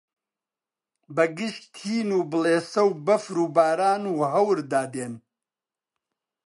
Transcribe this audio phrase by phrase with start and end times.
[1.15, 5.13] بەگژ تین و بڵێسە و بەفر و باران و هەوردا دێن